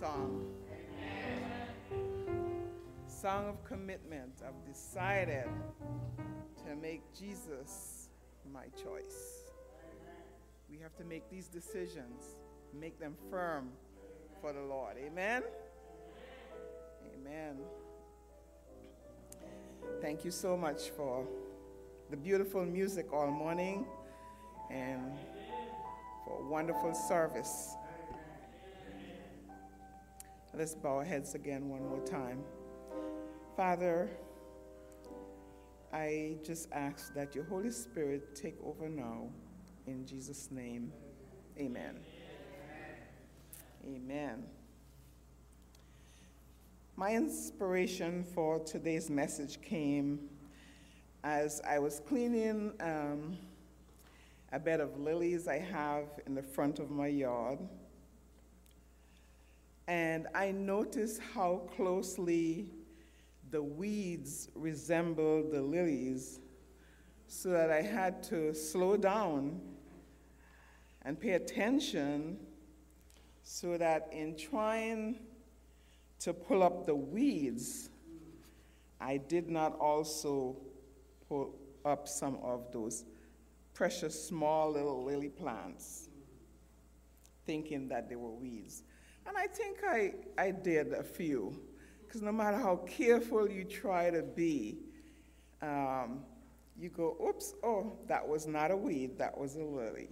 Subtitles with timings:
[0.00, 0.44] song.
[3.06, 4.42] Song of commitment.
[4.46, 5.46] I've decided
[6.66, 8.08] to make Jesus
[8.52, 9.44] my choice.
[10.70, 12.36] We have to make these decisions,
[12.78, 13.70] make them firm
[14.40, 14.96] for the Lord.
[14.98, 15.42] Amen?
[17.14, 17.56] Amen.
[20.00, 21.26] Thank you so much for
[22.10, 23.86] the beautiful music all morning
[24.70, 25.12] and
[26.24, 27.76] for a wonderful service.
[30.56, 32.44] Let's bow our heads again one more time.
[33.56, 34.08] Father,
[35.92, 39.30] I just ask that your Holy Spirit take over now.
[39.88, 40.92] In Jesus' name,
[41.58, 41.98] amen.
[43.84, 44.44] Amen.
[46.94, 50.20] My inspiration for today's message came
[51.24, 53.36] as I was cleaning um,
[54.52, 57.58] a bed of lilies I have in the front of my yard.
[59.86, 62.70] And I noticed how closely
[63.50, 66.40] the weeds resembled the lilies,
[67.26, 69.60] so that I had to slow down
[71.02, 72.38] and pay attention
[73.42, 75.18] so that in trying
[76.20, 77.90] to pull up the weeds,
[79.00, 80.56] I did not also
[81.28, 81.54] pull
[81.84, 83.04] up some of those
[83.74, 86.08] precious small little lily plants,
[87.44, 88.82] thinking that they were weeds.
[89.26, 91.58] And I think I, I did a few,
[92.06, 94.78] because no matter how careful you try to be,
[95.62, 96.20] um,
[96.78, 100.08] you go, oops, oh, that was not a weed, that was a lily.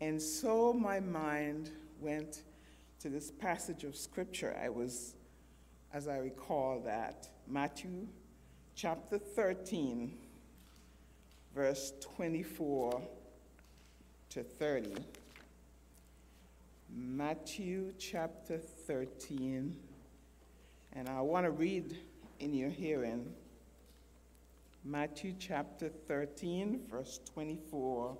[0.00, 2.42] And so my mind went
[3.00, 4.56] to this passage of scripture.
[4.62, 5.14] I was,
[5.92, 8.06] as I recall that, Matthew
[8.74, 10.12] chapter 13,
[11.54, 13.00] verse 24
[14.30, 14.94] to 30.
[16.88, 19.76] Matthew chapter 13,
[20.92, 21.96] and I want to read
[22.38, 23.32] in your hearing
[24.84, 28.16] Matthew chapter 13, verse 24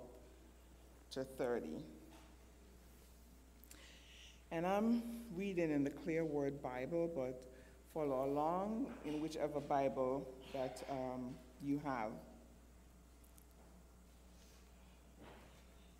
[1.11, 1.83] to 30.
[4.51, 5.01] And I'm
[5.33, 7.45] reading in the Clear Word Bible, but
[7.93, 12.11] follow along in whichever Bible that um, you have.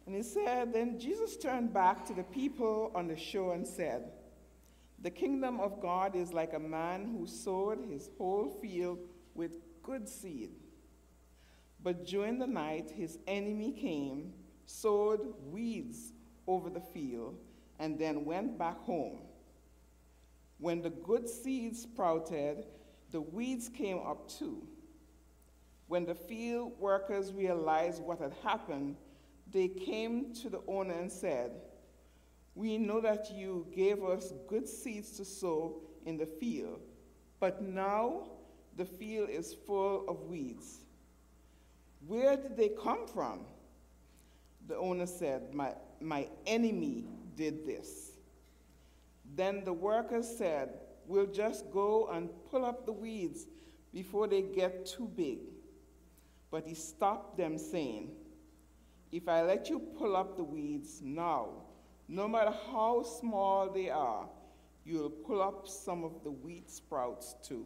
[0.08, 4.10] And he said, Then Jesus turned back to the people on the shore and said,
[5.02, 9.00] The kingdom of God is like a man who sowed his whole field
[9.36, 10.52] with good seed.
[11.84, 14.34] But during the night, his enemy came,
[14.66, 16.14] sowed weeds
[16.48, 17.38] over the field,
[17.78, 19.20] and then went back home.
[20.58, 22.66] When the good seed sprouted,
[23.12, 24.66] the weeds came up too.
[25.88, 28.96] When the field workers realized what had happened,
[29.52, 31.52] they came to the owner and said,
[32.56, 36.82] We know that you gave us good seeds to sow in the field,
[37.40, 38.28] but now
[38.76, 40.80] the field is full of weeds.
[42.06, 43.42] Where did they come from?
[44.68, 48.12] The owner said, My, my enemy did this.
[49.36, 50.70] Then the workers said,
[51.06, 53.46] We'll just go and pull up the weeds
[53.94, 55.40] before they get too big.
[56.52, 58.12] But he stopped them, saying,
[59.12, 61.50] If I let you pull up the weeds now,
[62.08, 64.28] no matter how small they are,
[64.86, 67.66] you'll pull up some of the wheat sprouts too.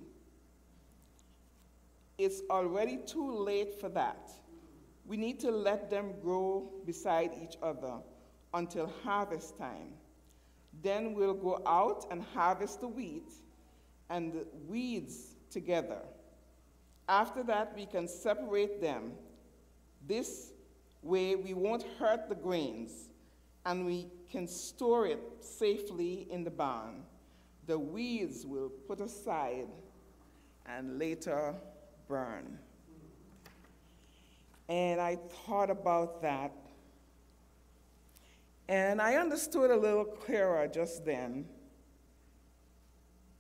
[2.18, 4.30] It's already too late for that.
[5.06, 7.96] We need to let them grow beside each other
[8.54, 9.94] until harvest time.
[10.82, 13.32] Then we'll go out and harvest the wheat
[14.10, 16.00] and the weeds together.
[17.08, 19.14] After that, we can separate them.
[20.08, 20.54] This
[21.02, 23.10] way, we won't hurt the grains
[23.66, 27.04] and we can store it safely in the barn.
[27.68, 29.68] The weeds will put aside
[30.66, 31.56] and later
[32.08, 32.58] burn.
[34.70, 36.52] And I thought about that
[38.72, 41.46] and I understood a little clearer just then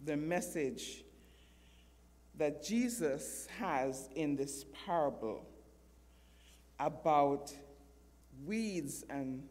[0.03, 1.05] the message
[2.37, 5.45] that Jesus has in this parable
[6.81, 7.53] about
[8.45, 9.41] weeds and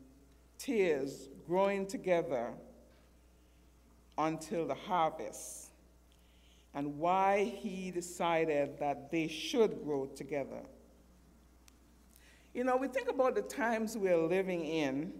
[0.58, 2.52] tares growing together
[4.18, 5.70] until the harvest,
[6.74, 10.60] and why he decided that they should grow together.
[12.52, 15.12] You know, we think about the times we're living in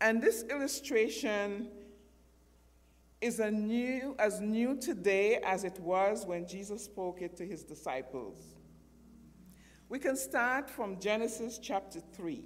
[0.00, 1.68] and this illustration
[3.20, 8.55] is new, as new today as it was when Jesus spoke it to his disciples.
[9.88, 12.44] We can start from Genesis chapter 3.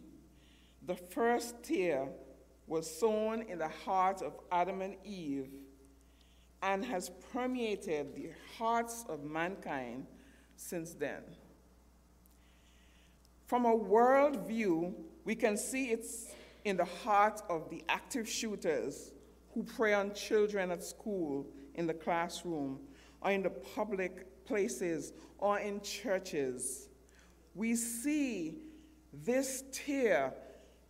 [0.86, 2.06] The first tare
[2.66, 5.48] was sown in the heart of Adam and Eve
[6.62, 10.06] and has permeated the hearts of mankind
[10.56, 11.22] since then.
[13.46, 14.94] From a world view,
[15.24, 16.34] we can see it's
[16.66, 19.12] in the heart of the active shooters
[19.54, 22.80] who prey on children at school, in the classroom,
[23.22, 26.89] or in the public places, or in churches.
[27.60, 28.54] We see
[29.12, 30.32] this tare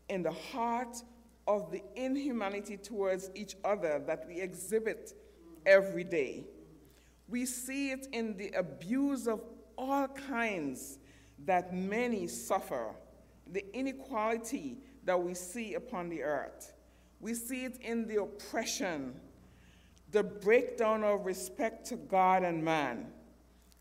[0.09, 1.03] in the heart
[1.49, 5.13] of the inhumanity towards each other that we exhibit
[5.67, 6.45] every day.
[7.27, 9.41] We see it in the abuse of
[9.77, 11.01] all kinds
[11.45, 12.95] that many suffer,
[13.49, 16.73] the inequality that we see upon the earth.
[17.19, 19.19] We see it in the oppression,
[20.13, 23.09] the breakdown of respect to God and man.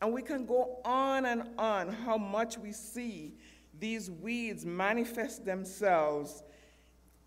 [0.01, 3.33] And we can go on and on how much we see
[3.79, 6.43] these weeds manifest themselves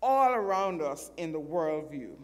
[0.01, 2.15] all around us in the worldview.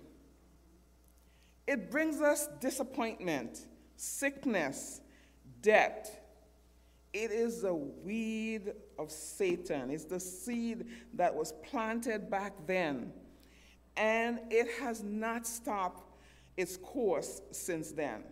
[1.68, 5.02] It brings us disappointment, sickness,
[5.62, 6.20] death.
[7.14, 9.92] It is a weed of Satan.
[9.92, 13.14] It's the seed that was planted back then.
[13.98, 16.04] And it has not stopped
[16.58, 18.24] its course since then.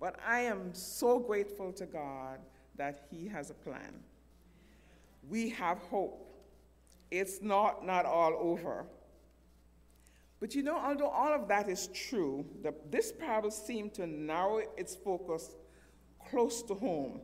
[0.00, 2.38] But I am so grateful to God
[2.76, 4.00] that He has a plan.
[5.28, 6.24] We have hope.
[7.10, 8.86] It's not, not all over.
[10.40, 14.62] But you know, although all of that is true, the, this parable seemed to narrow
[14.76, 15.56] its focus
[16.30, 17.20] close to home.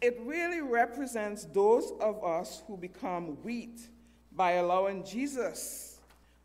[0.00, 3.80] It really represents those of us who become wheat
[4.32, 6.00] by allowing Jesus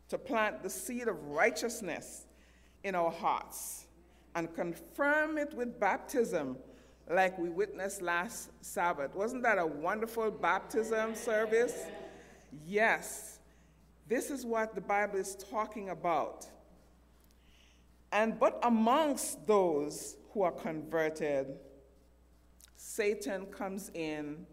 [0.08, 2.26] to plant the seed of righteousness
[2.84, 3.81] in our hearts
[4.34, 6.56] and confirm it with baptism
[7.10, 9.14] like we witnessed last Sabbath.
[9.14, 11.84] Wasn't that a wonderful baptism service?
[12.66, 13.38] Yes.
[14.08, 16.46] This is what the Bible is talking about.
[18.10, 21.58] And but amongst those who are converted,
[22.76, 24.46] Satan comes in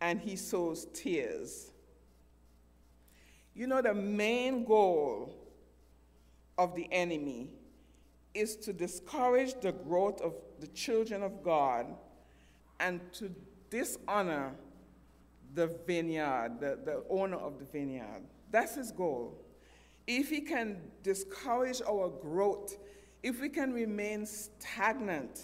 [0.00, 1.70] and he sows tares.
[3.54, 5.34] You know, the main goal
[6.56, 7.50] of the enemy
[8.34, 11.86] is to discourage the growth of the children of God
[12.80, 13.30] and to
[13.70, 14.52] dishonor
[15.54, 18.22] the vineyard, the, the owner of the vineyard.
[18.50, 19.40] That's his goal.
[20.06, 22.76] If he can discourage our growth,
[23.22, 25.40] if we can remain stagnant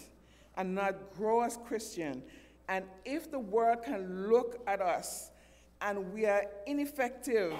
[0.57, 2.21] and not grow as Christian,
[2.67, 5.31] and if the world can look at us
[5.81, 7.53] and we are ineffective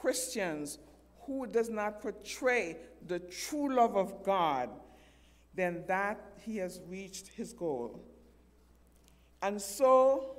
[0.00, 0.78] Christians
[1.26, 2.76] who does not portray
[3.06, 4.70] the true love of God,
[5.54, 8.00] then that he has reached his goal.
[9.42, 10.36] And so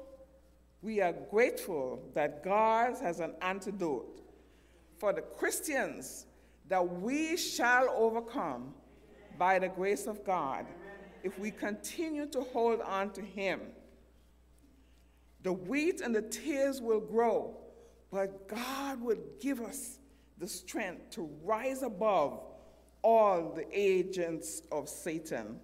[0.82, 4.22] we are grateful that God has an antidote
[4.98, 6.26] for the Christians
[6.68, 8.74] that we shall overcome
[9.38, 10.66] by the grace of God
[11.24, 13.62] if we continue to hold on to him.
[15.42, 17.58] The wheat and the tares will grow,
[18.12, 20.00] but God will give us
[20.44, 22.42] the strength to rise above
[23.02, 25.58] all the agents of Satan.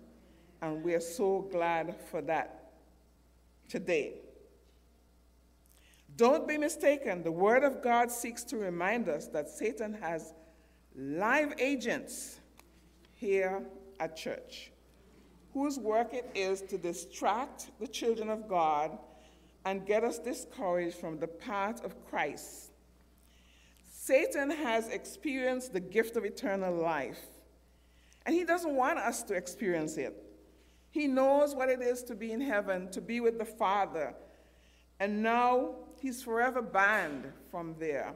[0.62, 2.72] And we're so glad for that
[3.68, 4.14] today.
[6.16, 10.34] Don't be mistaken, the Word of God seeks to remind us that Satan has
[10.96, 12.40] live agents
[13.16, 13.62] here
[14.00, 14.72] at church
[15.54, 18.98] whose work it is to distract the children of God
[19.66, 22.69] and get us discouraged from the path of Christ
[24.10, 27.28] Satan has experienced the gift of eternal life,
[28.26, 30.16] and he doesn't want us to experience it.
[30.90, 34.16] He knows what it is to be in heaven, to be with the Father,
[35.00, 38.16] and now he's forever banned from there.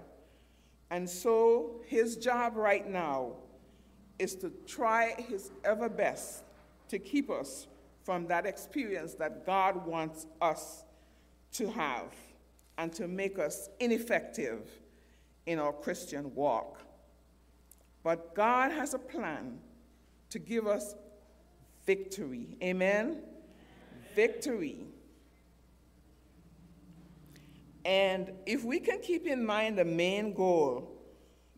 [0.89, 3.33] And so his job right now
[4.17, 6.43] is to try his ever best
[6.89, 7.67] to keep us
[8.03, 10.85] from that experience that God wants us
[11.51, 12.15] to have
[12.79, 14.71] and to make us ineffective
[15.45, 16.79] in our Christian walk.
[18.03, 19.59] But God has a plan
[20.29, 20.95] to give us
[21.85, 22.57] victory.
[22.61, 23.21] Amen?
[24.15, 24.85] Victory.
[27.85, 31.01] And if we can keep in mind the main goal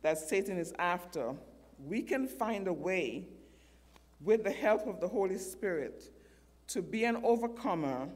[0.02, 1.36] that Satan is after,
[1.84, 3.28] we can find a way,
[4.22, 6.12] with the help of the Holy Spirit,
[6.68, 8.08] to be an overcomer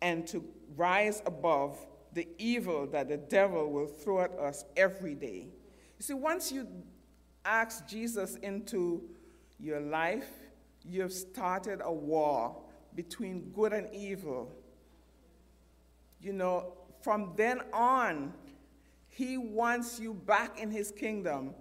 [0.00, 0.44] and to
[0.76, 1.78] rise above
[2.12, 5.46] the evil that the devil will throw at us every day.
[5.98, 6.66] You see, once you
[7.44, 9.02] ask Jesus into
[9.58, 10.28] your life,
[10.84, 12.56] you've started a war
[12.94, 14.54] between good and evil.
[16.20, 18.32] You know, from then on,
[19.08, 21.54] He wants you back in his kingdom,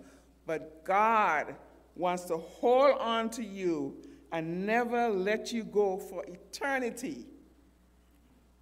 [0.46, 1.56] but God
[1.96, 3.98] wants to hold on to you
[4.32, 7.26] and never let you go for eternity.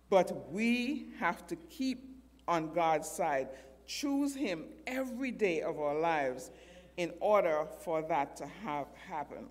[0.10, 2.06] But we have to keep
[2.48, 3.50] on God's side,
[3.86, 6.52] choose him every day of our lives
[6.98, 9.46] in order for that to have happen.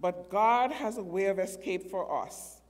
[0.00, 2.60] But God has a way of escape for us.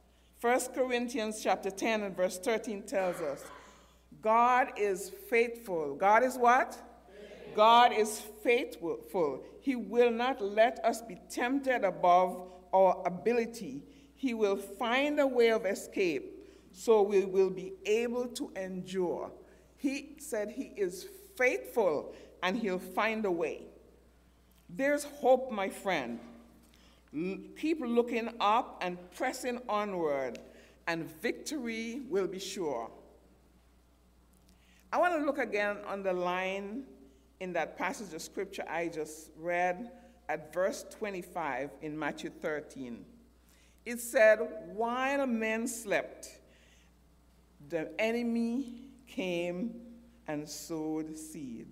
[0.41, 3.45] 1 Corinthians chapter 10 and verse 13 tells us,
[4.23, 5.95] God is faithful.
[5.95, 6.79] God is what?
[7.55, 9.43] God is faithful.
[9.61, 13.83] He will not let us be tempted above our ability.
[14.15, 16.35] He will find a way of escape
[16.73, 19.31] so we will be able to endure.
[19.77, 21.07] He said he is
[21.37, 23.67] faithful and he'll find a way.
[24.69, 26.19] There's hope, my friend.
[27.59, 30.39] Keep looking up and pressing onward,
[30.87, 32.91] and victory will be sure.
[34.93, 36.85] I want to look again on the line
[37.41, 39.91] in that passage of scripture I just read
[40.29, 43.05] at verse 25 in Matthew 13.
[43.87, 44.41] It said,
[44.75, 46.29] While men slept,
[47.69, 49.81] the enemy came
[50.27, 51.69] and sowed seed.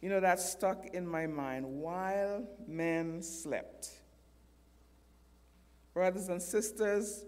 [0.00, 1.66] You know, that stuck in my mind.
[1.66, 3.90] While men slept.
[5.92, 7.24] Brothers and sisters,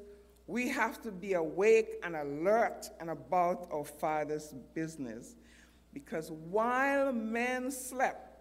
[0.46, 5.36] we have to be awake and alert and about our Father's business.
[5.92, 8.35] Because while men slept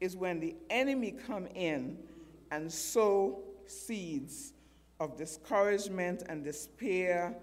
[0.00, 1.98] is when the enemy come in
[2.50, 4.52] and sow seeds
[5.00, 7.34] of discouragement and despair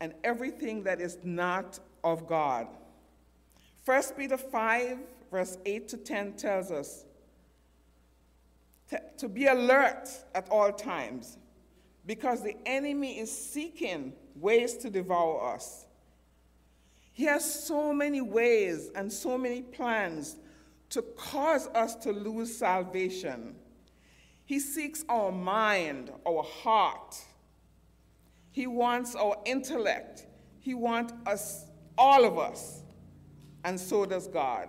[0.00, 2.68] and everything that is not of God.
[3.84, 4.98] 1 Peter 5,
[5.30, 7.04] verse 8 to 10 tells us
[8.90, 11.38] to, to be alert at all times
[12.06, 15.86] because the enemy is seeking ways to devour us.
[17.12, 20.36] He has so many ways and so many plans
[20.90, 23.54] to cause us to lose salvation.
[24.44, 27.16] He seeks our mind, our heart.
[28.50, 30.26] He wants our intellect.
[30.58, 31.66] He wants us,
[31.98, 32.82] all of us.
[33.64, 34.68] And so does God.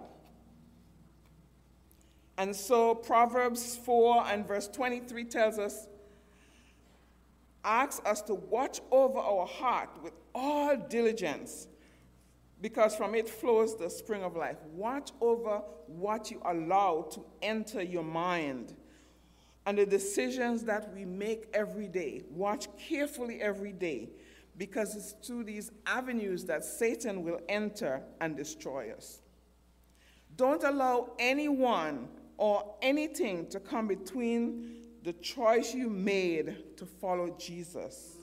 [2.37, 5.87] And so Proverbs 4 and verse 23 tells us
[7.63, 11.67] asks us to watch over our heart with all diligence
[12.61, 14.57] because from it flows the spring of life.
[14.73, 18.75] Watch over what you allow to enter your mind
[19.65, 22.23] and the decisions that we make every day.
[22.29, 24.09] Watch carefully every day
[24.57, 29.21] because it's through these avenues that Satan will enter and destroy us.
[30.35, 38.18] Don't allow anyone or anything to come between the choice you made to follow Jesus.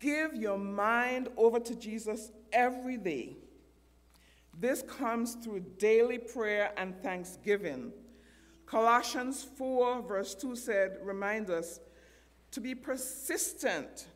[0.00, 3.36] Give your mind over to Jesus every day.
[4.60, 7.92] This comes through daily prayer and thanksgiving.
[8.66, 11.80] Colossians 4, verse 2 said, remind us
[12.50, 14.06] to be persistent,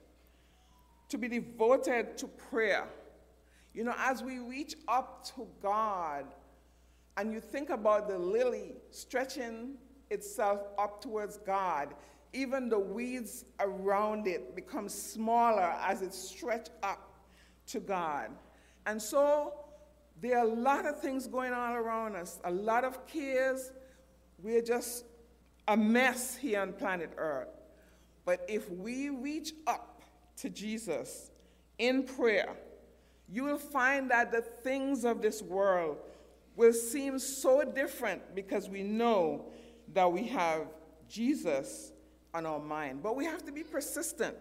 [1.09, 2.87] to be devoted to prayer.
[3.73, 6.27] You know, as we reach up to God
[7.17, 9.75] and you think about the lily stretching
[10.11, 11.95] itself up towards God,
[12.33, 17.13] even the weeds around it become smaller as it stretch up
[17.67, 18.31] to God.
[18.87, 19.55] And so
[20.21, 23.73] there are a lot of things going on around us, a lot of cares.
[24.39, 25.05] We're just
[25.69, 27.49] a mess here on planet Earth.
[28.25, 30.03] But if we reach up
[30.39, 31.31] to Jesus
[31.79, 32.57] in prayer,
[33.29, 35.99] you will find that the things of this world
[36.57, 39.47] will seem so different because we know
[39.93, 40.67] that we have
[41.09, 41.93] Jesus
[42.35, 43.03] on our mind.
[43.03, 44.37] But we have to be persistent.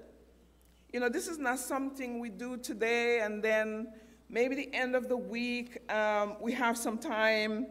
[0.93, 3.88] You know, this is not something we do today and then
[4.29, 7.67] maybe the end of the week um, we have some time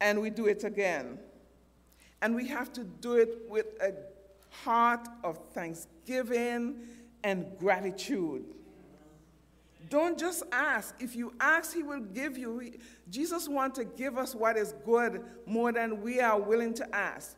[0.00, 1.18] and we do it again.
[2.22, 3.94] And we have to do it with a
[4.50, 6.80] heart of thanksgiving
[7.22, 8.44] and gratitude.
[9.88, 10.94] Don't just ask.
[11.00, 12.72] If you ask, He will give you.
[13.08, 17.36] Jesus wants to give us what is good more than we are willing to ask.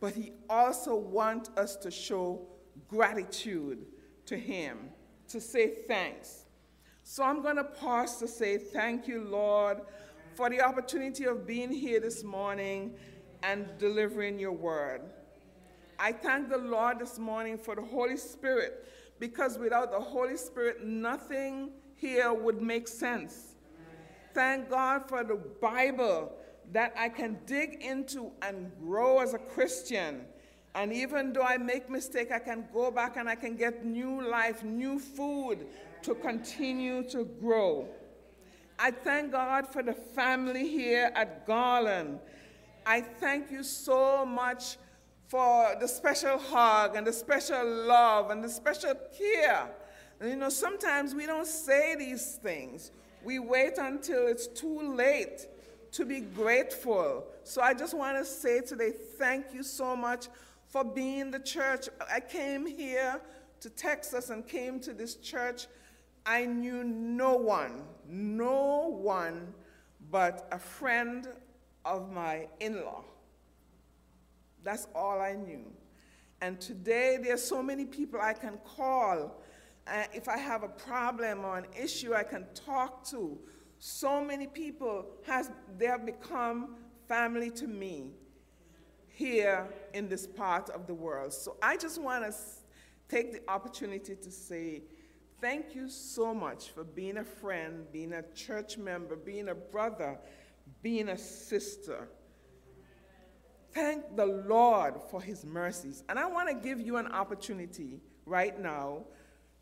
[0.00, 2.46] But He also wants us to show
[2.88, 3.86] gratitude
[4.26, 4.90] to Him,
[5.28, 6.46] to say thanks.
[7.04, 9.80] So I'm going to pause to say thank you, Lord,
[10.34, 12.94] for the opportunity of being here this morning
[13.42, 15.02] and delivering your word.
[15.98, 18.86] I thank the Lord this morning for the Holy Spirit
[19.18, 23.54] because without the Holy Spirit, nothing here would make sense.
[24.32, 26.32] Thank God for the Bible
[26.72, 30.26] that I can dig into and grow as a Christian
[30.74, 34.22] And even though I make mistake, I can go back and I can get new
[34.22, 35.66] life, new food
[36.02, 37.88] to continue to grow.
[38.78, 42.20] I thank God for the family here at Garland.
[42.86, 44.78] I thank you so much
[45.26, 49.68] for the special hug and the special love and the special care.
[50.20, 52.92] And you know, sometimes we don't say these things.
[53.24, 55.46] We wait until it's too late
[55.92, 57.26] to be grateful.
[57.44, 60.28] So I just want to say today, thank you so much
[60.66, 61.88] for being the church.
[62.12, 63.20] I came here
[63.60, 65.66] to Texas and came to this church.
[66.24, 69.52] I knew no one, no one
[70.10, 71.28] but a friend
[71.84, 73.04] of my in law.
[74.62, 75.64] That's all I knew.
[76.40, 79.42] And today, there are so many people I can call.
[79.86, 83.38] Uh, if I have a problem or an issue, I can talk to.
[83.80, 86.76] So many people has they have become
[87.08, 88.12] family to me
[89.08, 91.32] here in this part of the world.
[91.32, 92.36] So I just want to
[93.08, 94.82] take the opportunity to say
[95.40, 100.18] thank you so much for being a friend, being a church member, being a brother,
[100.82, 102.06] being a sister.
[103.72, 106.04] Thank the Lord for his mercies.
[106.10, 109.04] And I want to give you an opportunity right now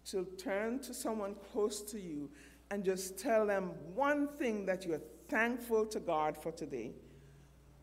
[0.07, 2.31] to turn to someone close to you
[2.71, 6.93] and just tell them one thing that you're thankful to God for today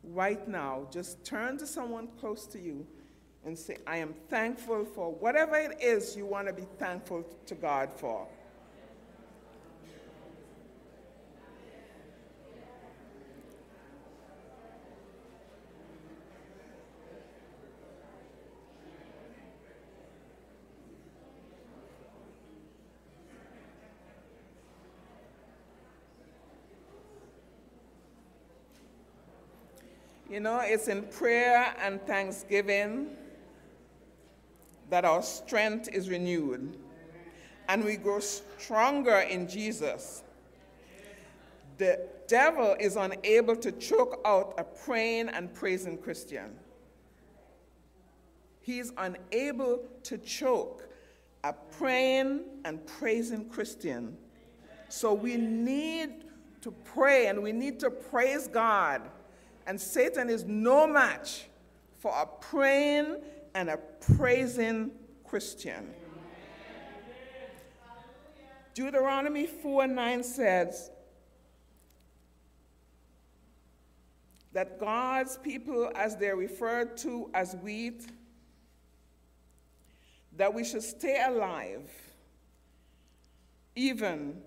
[0.03, 2.85] right now, just turn to someone close to you
[3.45, 7.55] and say, I am thankful for whatever it is you want to be thankful to
[7.55, 8.27] God for.
[30.35, 33.15] You know, it's in prayer and thanksgiving
[34.89, 36.77] that our strength is renewed
[37.69, 40.23] and we grow stronger in Jesus.
[41.77, 46.51] The devil is unable to choke out a praying and praising Christian.
[48.59, 50.89] He's unable to choke
[51.45, 54.17] a praying and praising Christian.
[54.89, 56.25] So we need
[56.59, 59.01] to pray and we need to praise God
[59.67, 61.45] and Satan is no match
[61.97, 63.17] for a praying
[63.53, 63.77] and a
[64.15, 64.91] praising
[65.23, 65.93] Christian.
[68.73, 70.91] Deuteronomy 4 9 says
[74.51, 78.05] that God's people, as they're referred to as wheat,
[80.37, 81.89] that we should stay alive
[83.75, 84.41] even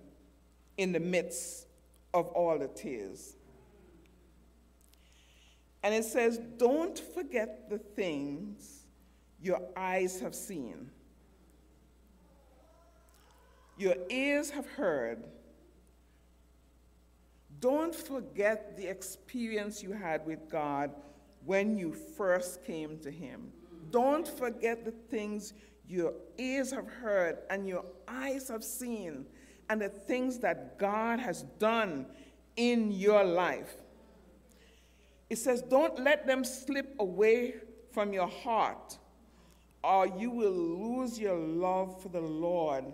[0.76, 1.66] in the midst
[2.14, 3.37] of all the tares.
[5.82, 8.86] And it says, Don't forget the things
[9.40, 10.90] your eyes have seen,
[13.76, 15.24] your ears have heard.
[17.60, 20.92] Don't forget the experience you had with God
[21.44, 23.52] when you first came to Him.
[23.90, 25.54] Don't forget the things
[25.88, 29.26] your ears have heard and your eyes have seen,
[29.70, 32.06] and the things that God has done
[32.56, 33.76] in your life.
[35.30, 37.54] It says, Don't let them slip away
[37.92, 38.98] from your heart,
[39.82, 42.84] or you will lose your love for the Lord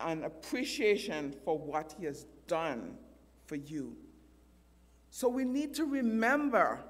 [0.00, 2.96] and appreciation for what He has done
[3.46, 3.96] for you.
[5.10, 6.80] So we need to remember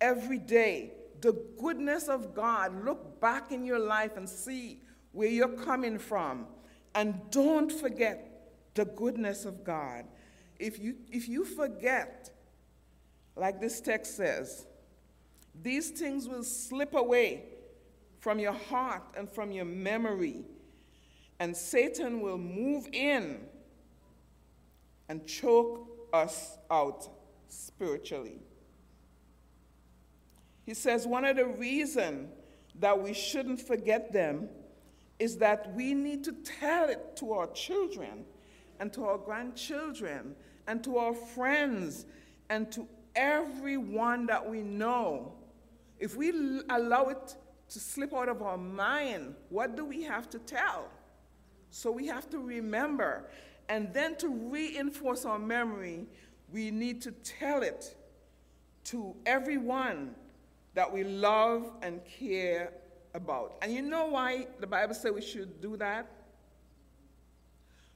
[0.00, 2.84] every day the goodness of God.
[2.84, 4.80] Look back in your life and see
[5.12, 6.46] where you're coming from.
[6.94, 10.04] And don't forget the goodness of God.
[10.58, 12.30] If you, if you forget,
[13.40, 14.66] like this text says,
[15.62, 17.44] these things will slip away
[18.18, 20.44] from your heart and from your memory,
[21.38, 23.40] and Satan will move in
[25.08, 27.08] and choke us out
[27.48, 28.40] spiritually.
[30.66, 32.28] He says one of the reasons
[32.78, 34.50] that we shouldn't forget them
[35.18, 38.26] is that we need to tell it to our children
[38.78, 42.04] and to our grandchildren and to our friends
[42.50, 45.32] and to everyone that we know,
[45.98, 46.30] if we
[46.70, 47.36] allow it
[47.68, 50.88] to slip out of our mind, what do we have to tell?
[51.70, 53.28] So we have to remember.
[53.68, 56.06] And then to reinforce our memory,
[56.52, 57.96] we need to tell it
[58.84, 60.14] to everyone
[60.74, 62.72] that we love and care
[63.14, 63.56] about.
[63.62, 66.10] And you know why the Bible says we should do that?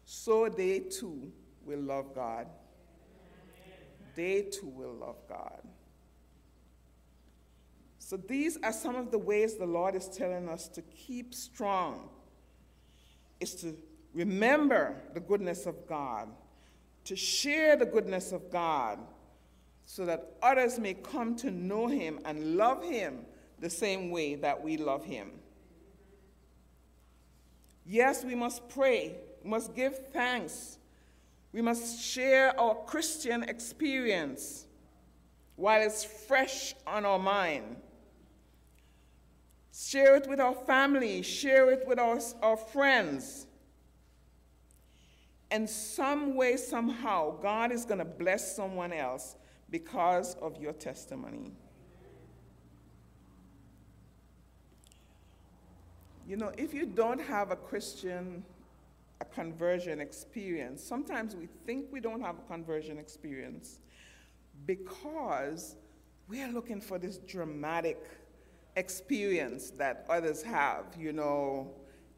[0.05, 1.33] So they too
[1.65, 2.47] will love God
[4.15, 5.61] they too will love God.
[7.99, 12.11] So these are some of the ways the Lord is telling us to keep strong.
[13.41, 13.77] Is to
[14.13, 16.29] remember the goodness of God,
[17.05, 18.99] to share the goodness of God,
[19.87, 23.27] so that others may come to know Him and love Him
[23.59, 25.31] the same way that we love Him.
[27.87, 30.79] Yes, we must pray, we must give thanks,
[31.55, 34.67] we must share our Christian experience
[35.55, 37.77] while it's fresh on our mind.
[39.73, 43.47] Share it with our family, share it with our, our friends.
[45.53, 49.37] And some way, somehow, God is going to bless someone else
[49.71, 51.53] because of your testimony.
[56.27, 58.43] You know, if you don't have a Christian,
[59.21, 63.81] a conversion experience, sometimes we think we don't have a conversion experience
[64.67, 65.77] because
[66.29, 68.03] we are looking for this dramatic
[68.77, 70.87] experience that others have.
[70.99, 71.71] You know,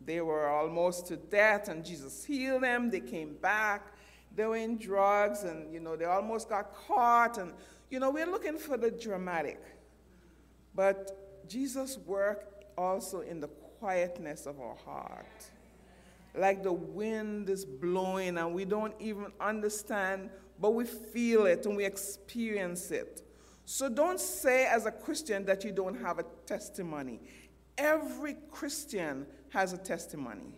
[0.04, 3.92] they were almost to death and Jesus healed them, they came back,
[4.34, 7.38] they were in drugs and, you know, they almost got caught.
[7.38, 7.52] And,
[7.90, 9.60] you know, we're looking for the dramatic.
[10.74, 15.50] But Jesus worked also in the quietness of our heart.
[16.36, 21.76] Like the wind is blowing and we don't even understand, but we feel it and
[21.76, 23.22] we experience it.
[23.64, 27.20] So don't say as a Christian that you don't have a testimony.
[27.78, 30.54] Every Christian has a testimony.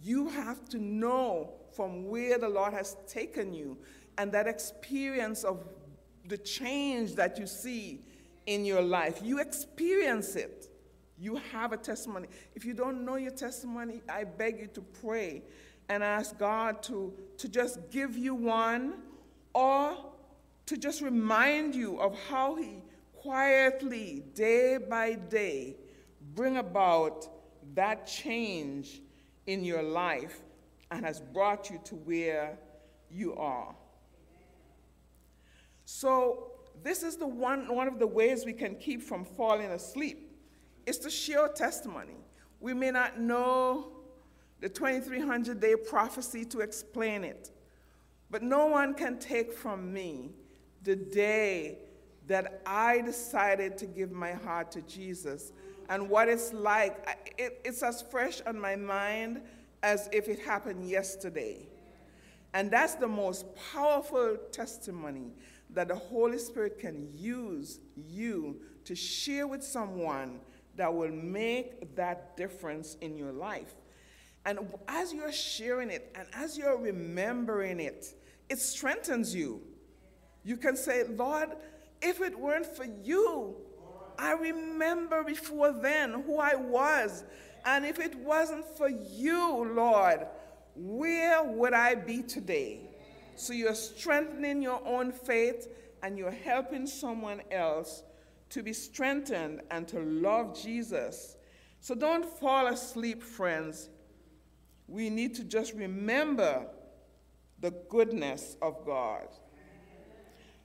[0.00, 3.76] You have to know from where the Lord has taken you
[4.18, 5.64] and that experience of
[6.26, 8.00] the change that you see
[8.46, 9.20] in your life.
[9.22, 10.68] You experience it.
[11.18, 12.28] You have a testimony.
[12.54, 15.42] If you don't know your testimony, I beg you to pray
[15.88, 18.94] and ask God to, to just give you one
[19.52, 19.96] or
[20.66, 22.82] to just remind you of how He
[23.14, 25.76] quietly, day by day,
[26.34, 27.28] bring about
[27.74, 29.00] that change
[29.46, 30.40] in your life
[30.90, 32.58] and has brought you to where
[33.10, 33.74] you are.
[35.84, 36.50] So,
[36.82, 40.23] this is the one, one of the ways we can keep from falling asleep
[40.86, 42.16] it's to share testimony.
[42.60, 43.88] We may not know
[44.60, 47.50] the 2300 day prophecy to explain it,
[48.30, 50.30] but no one can take from me
[50.82, 51.78] the day
[52.26, 55.52] that I decided to give my heart to Jesus
[55.88, 57.34] and what it's like.
[57.36, 59.42] It, it's as fresh on my mind
[59.82, 61.68] as if it happened yesterday.
[62.54, 65.32] And that's the most powerful testimony
[65.70, 70.40] that the Holy Spirit can use you to share with someone
[70.76, 73.74] that will make that difference in your life.
[74.46, 74.58] And
[74.88, 78.14] as you're sharing it and as you're remembering it,
[78.48, 79.62] it strengthens you.
[80.44, 81.50] You can say, Lord,
[82.02, 83.56] if it weren't for you,
[84.18, 87.24] I remember before then who I was.
[87.64, 90.26] And if it wasn't for you, Lord,
[90.76, 92.80] where would I be today?
[93.36, 95.68] So you're strengthening your own faith
[96.02, 98.02] and you're helping someone else
[98.50, 101.36] to be strengthened and to love Jesus.
[101.80, 103.88] So don't fall asleep, friends.
[104.86, 106.66] We need to just remember
[107.60, 109.28] the goodness of God.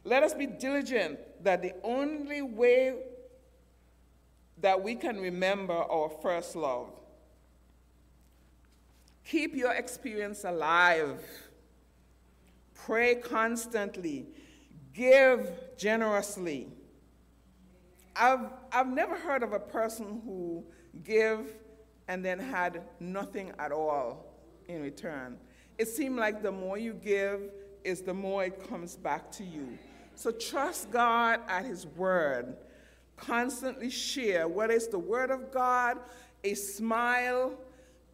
[0.04, 2.96] Let us be diligent that the only way
[4.62, 6.90] that we can remember our first love.
[9.26, 11.24] Keep your experience alive.
[12.74, 14.26] Pray constantly.
[14.94, 16.68] Give generously.
[18.16, 20.64] I've, I've never heard of a person who
[21.04, 21.54] gave
[22.08, 24.26] and then had nothing at all
[24.68, 25.38] in return.
[25.78, 27.52] It seemed like the more you give
[27.84, 29.78] is the more it comes back to you.
[30.16, 32.58] So trust God at His word.
[33.16, 35.98] Constantly share, whether it's the word of God,
[36.44, 37.54] a smile,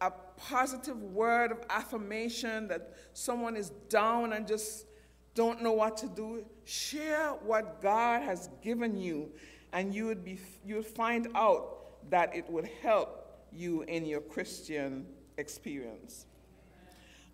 [0.00, 4.86] a positive word of affirmation that someone is down and just
[5.34, 6.44] don't know what to do.
[6.64, 9.30] Share what God has given you
[9.72, 14.20] and you would, be, you would find out that it would help you in your
[14.20, 15.06] Christian
[15.38, 16.26] experience.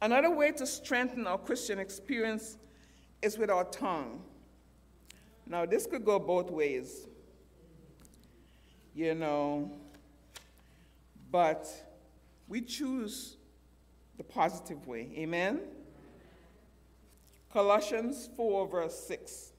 [0.00, 2.56] Another way to strengthen our Christian experience
[3.20, 4.22] is with our tongue.
[5.46, 7.06] Now, this could go both ways,
[8.94, 9.70] you know,
[11.30, 11.68] but
[12.48, 13.36] we choose
[14.16, 15.08] the positive way.
[15.16, 15.60] Amen?
[17.52, 19.51] Colossians 4, verse 6.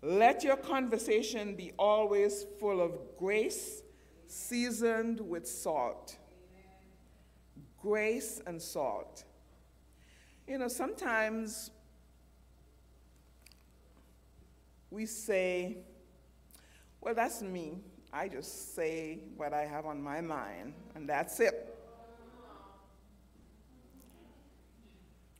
[0.00, 3.82] Let your conversation be always full of grace,
[4.26, 6.16] seasoned with salt.
[7.80, 9.24] Grace and salt.
[10.46, 11.70] You know, sometimes
[14.90, 15.78] we say,
[17.00, 17.78] Well, that's me.
[18.12, 21.74] I just say what I have on my mind, and that's it.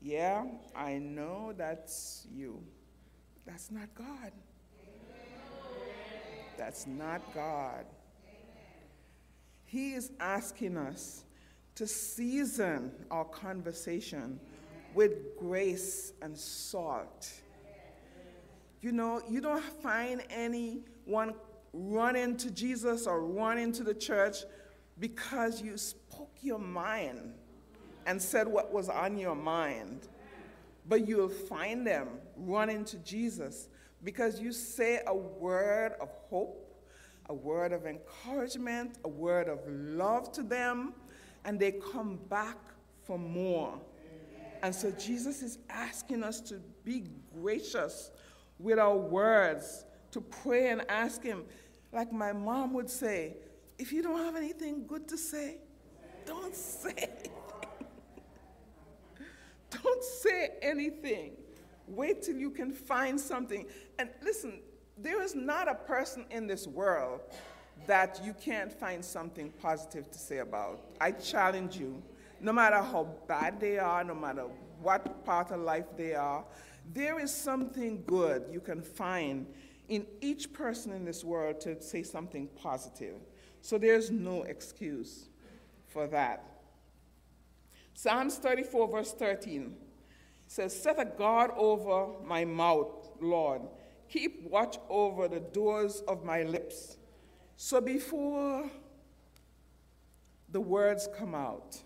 [0.00, 0.44] Yeah,
[0.76, 2.62] I know that's you.
[3.46, 4.32] That's not God.
[6.58, 7.86] That's not God.
[9.64, 11.24] He is asking us
[11.76, 14.40] to season our conversation
[14.92, 17.30] with grace and salt.
[18.80, 21.34] You know, you don't find anyone
[21.72, 24.38] running to Jesus or running to the church
[24.98, 27.34] because you spoke your mind
[28.06, 30.08] and said what was on your mind.
[30.88, 33.68] But you'll find them running to Jesus
[34.04, 36.64] because you say a word of hope,
[37.28, 40.94] a word of encouragement, a word of love to them,
[41.44, 42.56] and they come back
[43.02, 43.78] for more.
[44.62, 48.10] And so Jesus is asking us to be gracious
[48.58, 51.44] with our words, to pray and ask Him,
[51.92, 53.36] like my mom would say,
[53.78, 55.58] if you don't have anything good to say,
[56.26, 57.32] don't say anything.
[59.70, 61.32] don't say anything.
[61.88, 63.66] Wait till you can find something.
[63.98, 64.60] And listen,
[64.96, 67.20] there is not a person in this world
[67.86, 70.80] that you can't find something positive to say about.
[71.00, 72.02] I challenge you,
[72.40, 74.46] no matter how bad they are, no matter
[74.82, 76.44] what part of life they are,
[76.92, 79.46] there is something good you can find
[79.88, 83.16] in each person in this world to say something positive.
[83.60, 85.28] So there's no excuse
[85.86, 86.44] for that.
[87.94, 89.74] Psalms 34, verse 13
[90.48, 93.62] says, Set a guard over my mouth, Lord.
[94.08, 96.96] Keep watch over the doors of my lips.
[97.56, 98.68] So before
[100.50, 101.76] the words come out,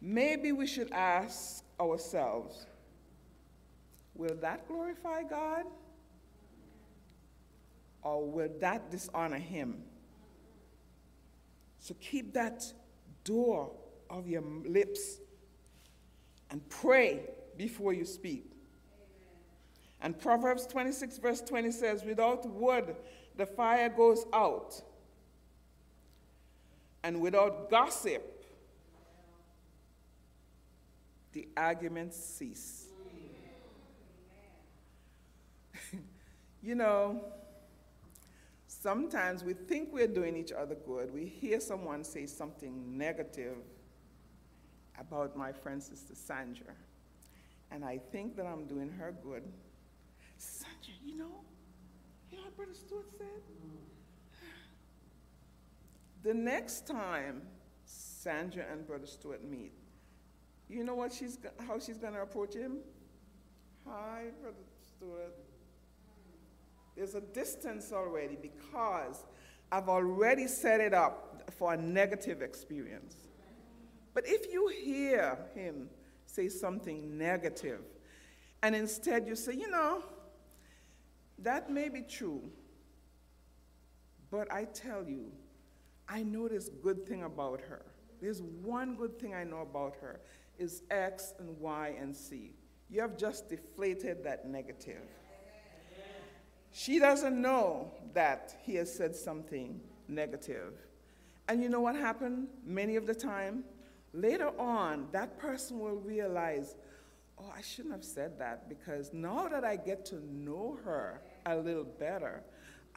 [0.00, 2.66] maybe we should ask ourselves
[4.14, 5.64] will that glorify God?
[8.02, 9.82] Or will that dishonor Him?
[11.78, 12.62] So keep that
[13.24, 13.72] door
[14.10, 15.20] of your lips
[16.50, 17.20] and pray
[17.56, 18.50] before you speak.
[20.02, 22.96] And Proverbs 26, verse 20 says, Without wood,
[23.36, 24.80] the fire goes out.
[27.02, 28.40] And without gossip,
[31.32, 32.86] the arguments cease.
[36.62, 37.24] you know,
[38.66, 41.12] sometimes we think we're doing each other good.
[41.12, 43.56] We hear someone say something negative
[45.00, 46.74] about my friend, Sister Sandra,
[47.70, 49.42] and I think that I'm doing her good.
[50.36, 51.44] Sandra, you know,
[52.30, 53.42] you know what Brother Stewart said?
[56.22, 57.42] The next time
[57.84, 59.72] Sandra and Brother Stewart meet,
[60.68, 62.78] you know what she's, how she's going to approach him?
[63.86, 65.34] Hi, Brother Stewart.
[66.94, 69.24] There's a distance already because
[69.72, 73.16] I've already set it up for a negative experience.
[74.14, 75.88] But if you hear him
[76.26, 77.80] say something negative,
[78.62, 80.02] and instead you say, you know,
[81.38, 82.42] that may be true,
[84.30, 85.32] but I tell you,
[86.08, 87.82] I know this good thing about her.
[88.20, 90.20] There's one good thing I know about her
[90.58, 92.52] is X and Y and C.
[92.90, 95.08] You have just deflated that negative.
[96.72, 100.74] She doesn't know that he has said something negative.
[101.48, 103.64] And you know what happened many of the time?
[104.12, 106.74] Later on, that person will realize,
[107.38, 111.56] oh, I shouldn't have said that because now that I get to know her a
[111.56, 112.42] little better,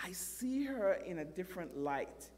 [0.04, 2.30] I see her in a different light.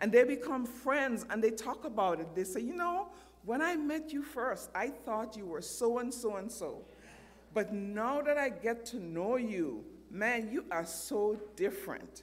[0.00, 2.34] And they become friends and they talk about it.
[2.34, 3.08] They say, you know,
[3.44, 6.82] when I met you first, I thought you were so and so and so.
[7.54, 12.22] But now that I get to know you, man, you are so different.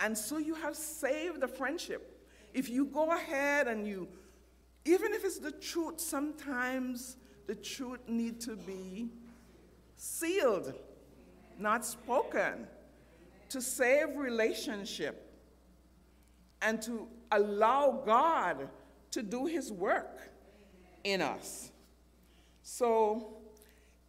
[0.00, 2.22] And so you have saved the friendship.
[2.52, 4.08] If you go ahead and you,
[4.84, 7.16] even if it's the truth, sometimes
[7.46, 9.08] the truth need to be
[9.96, 10.74] sealed,
[11.58, 12.66] not spoken,
[13.48, 15.30] to save relationship
[16.60, 18.68] and to allow God
[19.10, 20.30] to do his work
[21.04, 21.70] in us.
[22.62, 23.36] So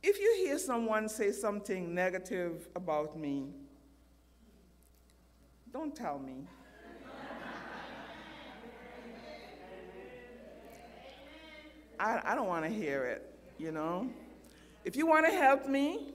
[0.02, 3.50] if you hear someone say something negative about me,
[5.72, 6.48] don't tell me.
[12.06, 14.10] I, I don't want to hear it, you know?
[14.84, 16.14] If you want to help me,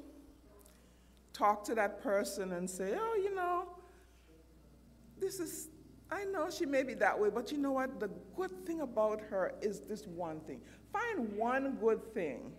[1.33, 3.69] talk to that person and say, oh, you know,
[5.19, 5.69] this is,
[6.11, 8.01] I know she may be that way, but you know what?
[8.01, 10.61] The good thing about her is this one thing.
[10.93, 12.53] Find one good thing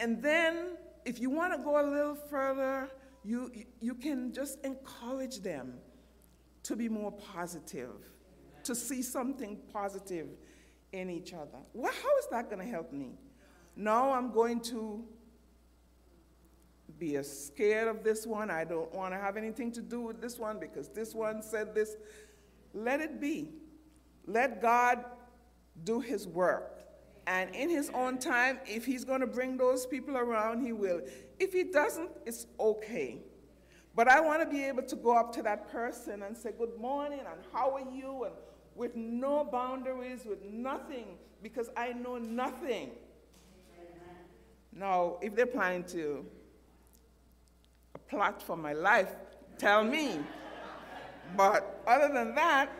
[0.00, 2.88] and then, if you want to go a little further,
[3.24, 5.74] you, you can just encourage them
[6.62, 7.94] to be more positive,
[8.62, 10.28] to see something positive
[10.92, 11.58] in each other.
[11.72, 13.18] Well, how is that going to help me?
[13.76, 15.04] Now I'm going to
[16.98, 18.50] be scared of this one.
[18.50, 21.74] I don't want to have anything to do with this one because this one said
[21.74, 21.96] this.
[22.74, 23.50] Let it be.
[24.26, 25.04] Let God
[25.84, 26.74] do his work.
[27.26, 31.02] And in his own time, if he's going to bring those people around, he will.
[31.38, 33.18] If he doesn't, it's okay.
[33.94, 36.78] But I want to be able to go up to that person and say, Good
[36.78, 38.24] morning, and how are you?
[38.24, 38.34] And
[38.78, 42.92] with no boundaries, with nothing, because I know nothing.
[44.72, 46.24] Now, if they're planning to
[47.96, 49.10] a plot for my life,
[49.58, 50.20] tell me.
[51.36, 52.70] but other than that,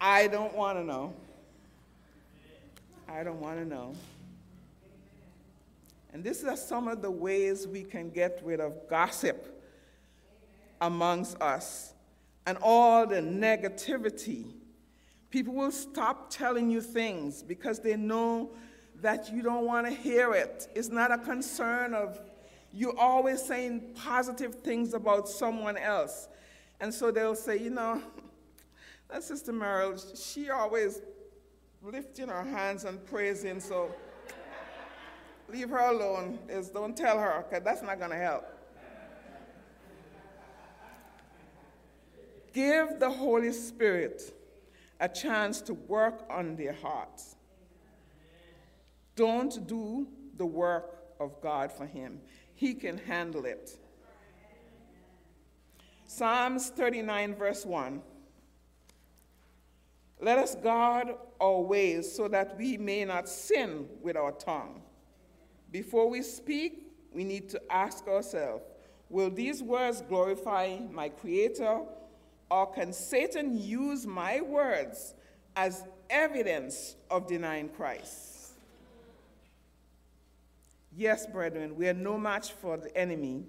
[0.00, 1.12] I don't want to know.
[3.08, 3.96] I don't want to know.
[6.12, 9.60] And these are some of the ways we can get rid of gossip
[10.80, 11.94] amongst us
[12.48, 14.46] and all the negativity.
[15.28, 18.52] People will stop telling you things because they know
[19.02, 20.66] that you don't want to hear it.
[20.74, 22.18] It's not a concern of
[22.72, 26.28] you always saying positive things about someone else.
[26.80, 28.02] And so they'll say, you know,
[29.10, 31.02] that Sister Merrill, she always
[31.82, 33.94] lifting her hands and praising, so
[35.50, 36.38] leave her alone.
[36.48, 38.57] Just don't tell her, because that's not going to help.
[42.52, 44.34] Give the Holy Spirit
[45.00, 47.36] a chance to work on their hearts.
[49.14, 52.20] Don't do the work of God for Him,
[52.54, 53.78] He can handle it.
[56.06, 58.00] Psalms 39, verse 1.
[60.20, 61.08] Let us guard
[61.40, 64.82] our ways so that we may not sin with our tongue.
[65.70, 68.64] Before we speak, we need to ask ourselves
[69.10, 71.80] Will these words glorify my Creator,
[72.50, 75.14] or can Satan use my words
[75.56, 78.52] as evidence of denying Christ?
[80.96, 83.44] Yes, brethren, we are no match for the enemy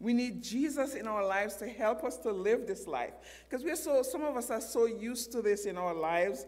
[0.00, 3.14] we need Jesus in our lives to help us to live this life.
[3.48, 6.46] Because we're so, some of us are so used to this in our lives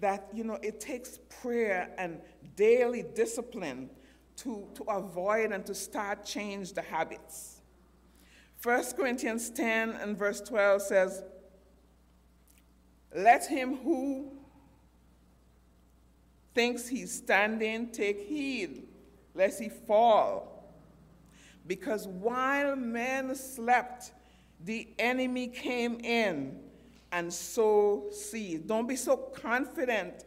[0.00, 2.20] that, you know, it takes prayer and
[2.56, 3.88] daily discipline
[4.36, 7.57] to, to avoid and to start change the habits.
[8.62, 11.22] 1 Corinthians 10 and verse 12 says,
[13.14, 14.32] Let him who
[16.54, 18.88] thinks he's standing take heed,
[19.34, 20.74] lest he fall.
[21.66, 24.12] Because while men slept,
[24.64, 26.58] the enemy came in
[27.12, 28.66] and sowed seed.
[28.66, 30.24] Don't be so confident.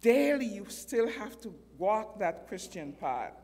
[0.00, 3.43] Daily, you still have to walk that Christian path.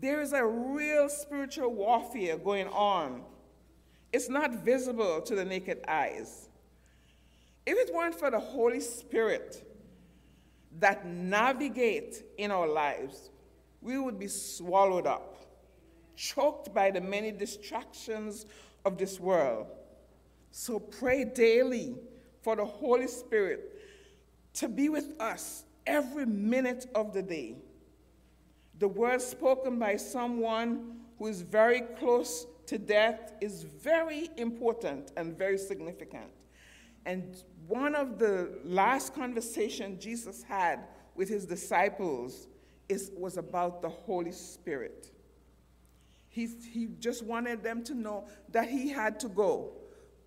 [0.00, 3.22] There is a real spiritual warfare going on.
[4.12, 6.48] It's not visible to the naked eyes.
[7.66, 9.64] If it weren't for the Holy Spirit
[10.78, 13.30] that navigate in our lives,
[13.80, 15.38] we would be swallowed up
[16.18, 18.44] choked by the many distractions
[18.84, 19.66] of this world.
[20.50, 21.94] So pray daily
[22.42, 23.80] for the Holy Spirit
[24.54, 27.56] to be with us every minute of the day.
[28.78, 35.36] The word spoken by someone who is very close to death is very important and
[35.36, 36.30] very significant.
[37.04, 40.80] And one of the last conversations Jesus had
[41.14, 42.46] with his disciples
[42.88, 45.10] is, was about the Holy Spirit.
[46.28, 49.72] He, he just wanted them to know that he had to go.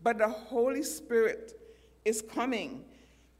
[0.03, 1.53] But the Holy Spirit
[2.03, 2.83] is coming,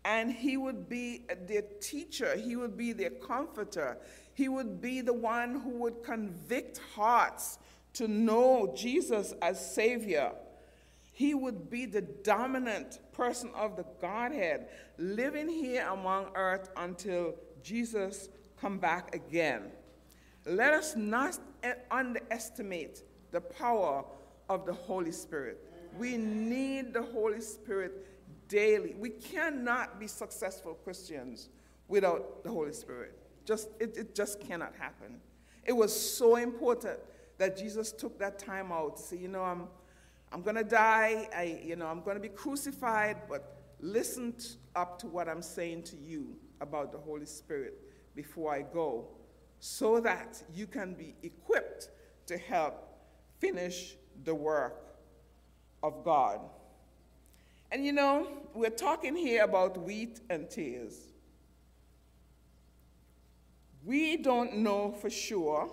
[0.06, 3.97] and he would be their teacher, he would be their comforter,
[4.41, 7.60] he would be the one who would convict hearts
[7.93, 10.32] to know Jesus as Savior.
[11.13, 18.29] He would be the dominant person of the Godhead, living here among earth until Jesus
[18.60, 19.71] come back again.
[20.48, 21.37] Let us not
[21.92, 24.04] underestimate the power
[24.50, 25.63] of the Holy Spirit.
[26.00, 28.08] We need the Holy Spirit
[28.48, 28.96] daily.
[28.98, 31.50] We cannot be successful Christians
[31.87, 33.21] without the Holy Spirit.
[33.46, 35.19] Just, it, it just cannot happen.
[35.63, 37.00] It was so important
[37.37, 39.67] that Jesus took that time out to say, you know, I'm,
[40.31, 41.27] I'm going to die.
[41.35, 44.35] I, you know, I'm going to be crucified, but listen
[44.75, 47.79] up to what I'm saying to you about the Holy Spirit
[48.15, 49.08] before I go
[49.60, 51.89] so that you can be equipped
[52.27, 52.87] to help
[53.39, 54.96] finish the work
[55.83, 56.39] of God.
[57.71, 61.10] And you know, we're talking here about wheat and tares.
[63.84, 65.71] We don't know for sure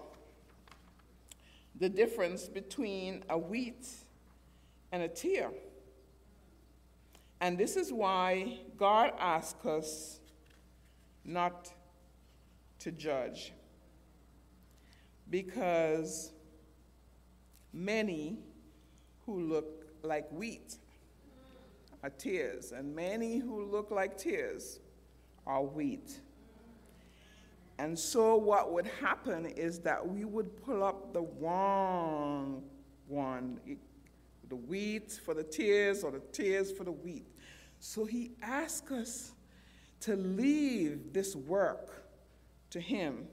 [1.78, 3.86] the difference between a wheat
[4.90, 5.50] and a tare.
[7.40, 10.20] And this is why God asks us
[11.24, 11.72] not
[12.80, 13.52] to judge.
[15.30, 16.32] Because
[17.72, 18.38] many
[19.26, 20.76] who look like wheat
[22.02, 24.80] are tares, and many who look like tares
[25.46, 26.20] are wheat.
[27.78, 32.62] And so, what would happen is that we would pull up the wrong
[33.06, 33.60] one
[34.48, 37.26] the wheat for the tares or the tares for the wheat.
[37.78, 39.32] So, he asks us
[40.00, 42.04] to leave this work
[42.70, 43.28] to him.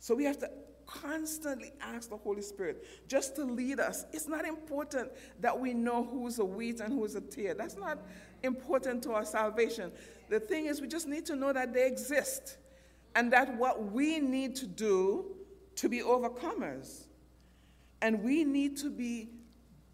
[0.00, 0.50] So, we have to
[0.84, 4.04] constantly ask the Holy Spirit just to lead us.
[4.12, 7.54] It's not important that we know who's a wheat and who's a tare.
[7.54, 7.98] That's not
[8.42, 9.92] important to our salvation.
[10.28, 12.58] The thing is, we just need to know that they exist
[13.18, 15.24] and that what we need to do
[15.74, 17.06] to be overcomers.
[18.00, 19.30] And we need to be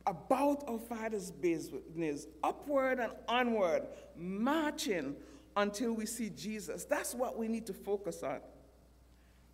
[0.07, 5.17] about our Father's business, upward and onward, marching
[5.57, 6.85] until we see Jesus.
[6.85, 8.41] That's what we need to focus on.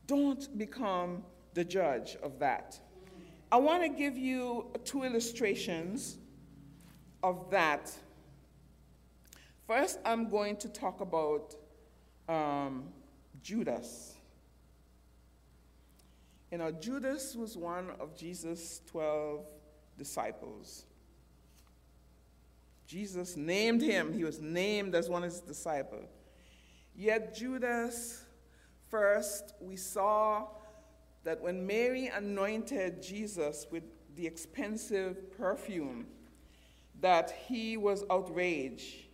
[0.09, 1.23] Don't become
[1.55, 2.77] the judge of that.
[3.53, 6.19] I want to give you two illustrations
[7.23, 7.93] of that.
[9.69, 11.55] First, I'm going to talk about
[12.29, 12.89] um,
[13.43, 14.15] Judas.
[16.51, 19.47] You know, Judas was one of Jesus' 12
[19.97, 20.85] disciples.
[22.87, 26.09] Jesus named him, he was named as one of his disciples.
[26.97, 28.25] Yet, Judas,
[28.89, 30.49] first, we saw
[31.23, 33.85] that when Mary anointed Jesus with
[34.17, 36.07] the expensive perfume,
[37.01, 39.05] that he was outraged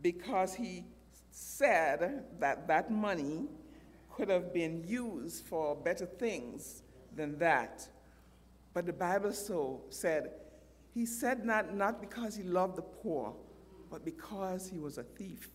[0.00, 0.84] because he
[1.32, 3.46] said that that money
[4.14, 6.82] could have been used for better things
[7.16, 7.88] than that.
[8.74, 10.30] But the Bible so said,
[10.94, 13.34] he said not, not because he loved the poor,
[13.90, 15.48] but because he was a thief.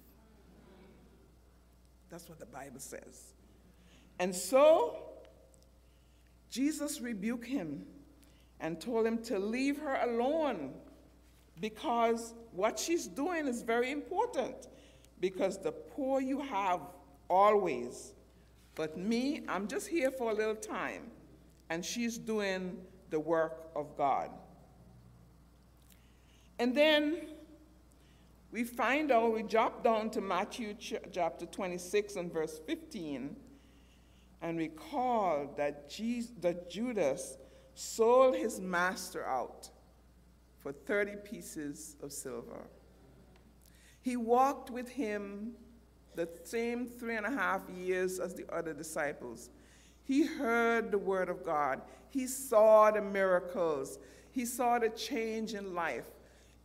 [2.09, 3.34] That's what the Bible says.
[4.19, 4.97] And so
[6.49, 7.86] Jesus rebuked him
[8.59, 10.73] and told him to leave her alone
[11.59, 14.67] because what she's doing is very important.
[15.20, 16.82] Because the poor you have
[17.30, 18.13] always,
[18.76, 21.11] but me, I'm just here for a little time,
[21.70, 22.78] and she's doing
[23.09, 24.30] the work of God.
[26.59, 27.28] And then
[28.51, 30.76] we find out, we drop down to Matthew
[31.11, 33.36] chapter 26 and verse 15,
[34.41, 37.38] and recall that, Jesus, that Judas
[37.74, 39.70] sold his master out
[40.59, 42.68] for 30 pieces of silver.
[44.08, 45.51] He walked with him
[46.16, 49.49] the same three and a half years as the other disciples.
[50.05, 51.82] He heard the word of God.
[52.08, 53.99] He saw the miracles.
[54.32, 56.05] He saw the change in life.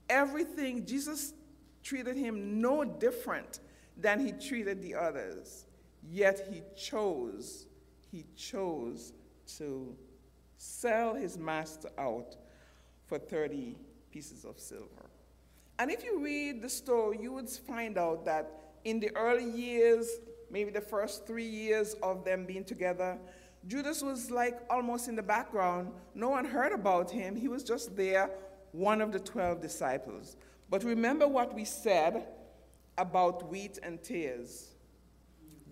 [0.09, 1.35] Everything, Jesus
[1.83, 3.59] treated him no different
[3.97, 5.67] than he treated the others.
[6.09, 7.67] Yet he chose,
[8.13, 9.15] he chose
[9.57, 9.97] to
[10.59, 12.37] sell his master out
[13.05, 13.75] for 30
[14.13, 15.12] pieces of silver.
[15.83, 18.49] And if you read the story, you would find out that
[18.85, 20.09] in the early years,
[20.49, 23.19] maybe the first three years of them being together,
[23.67, 25.91] Judas was like almost in the background.
[26.15, 27.35] No one heard about him.
[27.35, 28.31] He was just there,
[28.71, 30.37] one of the 12 disciples.
[30.71, 32.29] But remember what we said
[32.97, 34.69] about wheat and tares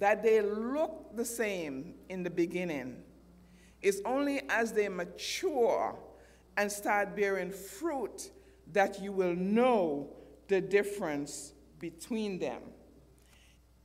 [0.00, 2.96] that they look the same in the beginning.
[3.80, 5.96] It's only as they mature
[6.56, 8.32] and start bearing fruit
[8.72, 10.08] that you will know
[10.48, 12.62] the difference between them.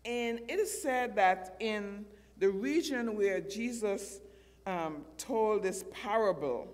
[0.03, 2.05] And it is said that in
[2.37, 4.19] the region where Jesus
[4.65, 6.67] um, told this parable,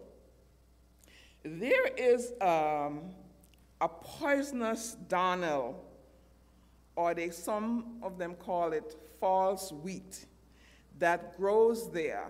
[1.44, 3.12] there is um,
[3.80, 5.76] a poisonous darnel,
[6.96, 10.26] or they, some of them call it false wheat,
[11.00, 12.28] that grows there.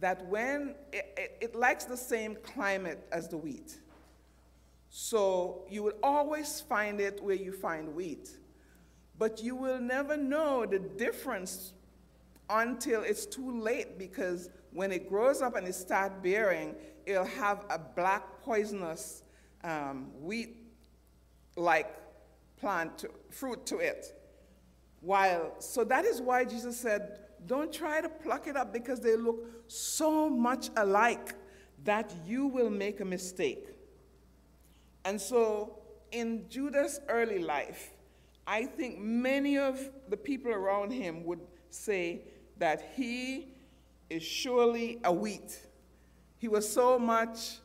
[0.00, 3.78] That when it, it, it likes the same climate as the wheat.
[4.96, 8.30] So you will always find it where you find wheat.
[9.18, 11.72] But you will never know the difference
[12.48, 16.76] until it's too late because when it grows up and it starts bearing,
[17.06, 19.24] it'll have a black poisonous
[19.64, 20.58] um, wheat
[21.56, 21.92] like
[22.56, 24.16] plant to, fruit to it.
[25.00, 29.16] While, so that is why Jesus said, don't try to pluck it up because they
[29.16, 31.34] look so much alike
[31.82, 33.73] that you will make a mistake.
[35.04, 35.78] And so
[36.12, 37.90] in Judas' early life,
[38.46, 39.78] I think many of
[40.08, 41.40] the people around him would
[41.70, 42.22] say
[42.58, 43.48] that he
[44.10, 45.60] is surely a wheat
[46.44, 47.58] He was so much,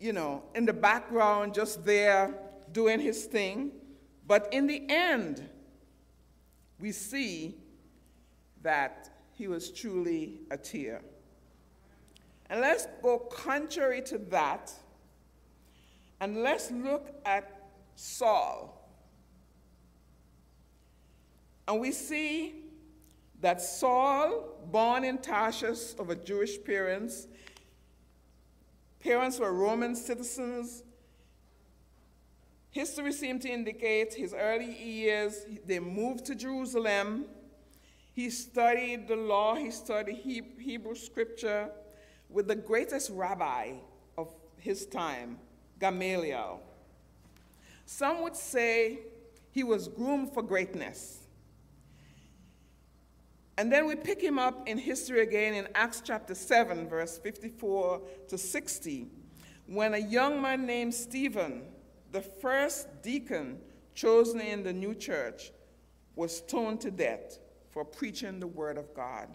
[0.00, 2.34] you know, in the background, just there
[2.72, 3.70] doing his thing.
[4.26, 5.48] But in the end,
[6.80, 7.54] we see
[8.62, 11.02] that he was truly a tare.
[12.50, 14.72] And let's go contrary to that,
[16.22, 17.66] and let's look at
[17.96, 18.88] Saul.
[21.66, 22.62] And we see
[23.40, 27.26] that Saul, born in Tarsus of a Jewish parents,
[29.00, 30.84] parents were Roman citizens.
[32.70, 37.24] History seems to indicate his early years, they moved to Jerusalem.
[38.12, 40.18] He studied the law, he studied
[40.56, 41.68] Hebrew scripture
[42.28, 43.72] with the greatest rabbi
[44.16, 45.38] of his time,
[45.82, 46.60] Gamaliel.
[47.86, 49.00] Some would say
[49.50, 51.18] he was groomed for greatness.
[53.58, 58.00] And then we pick him up in history again in Acts chapter 7, verse 54
[58.28, 59.08] to 60,
[59.66, 61.64] when a young man named Stephen,
[62.12, 63.58] the first deacon
[63.92, 65.50] chosen in the new church,
[66.14, 69.28] was stoned to death for preaching the word of God.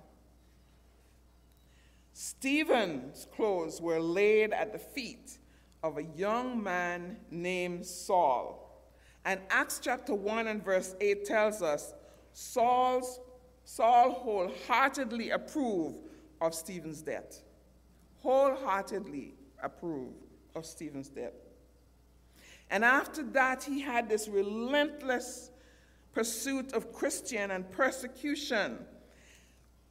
[2.13, 5.39] Stephen's clothes were laid at the feet
[5.87, 8.63] of a young man named Saul.
[9.23, 11.93] And Acts chapter 1 and verse 8 tells us
[12.33, 13.19] Saul's
[13.63, 15.97] Saul wholeheartedly approved
[16.41, 17.41] of Stephen's death.
[18.21, 19.33] Wholeheartedly
[19.63, 20.15] approved
[20.55, 21.33] of Stephen's death.
[22.69, 25.51] And after that, he had this relentless
[26.11, 28.79] pursuit of Christian and persecution.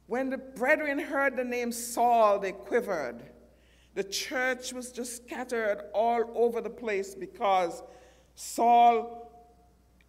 [0.05, 3.23] When the brethren heard the name Saul, they quivered.
[3.97, 7.81] The church was just scattered all over the place because
[8.35, 9.31] Saul